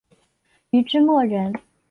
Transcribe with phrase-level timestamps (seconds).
[0.71, 1.53] 禹之谟人。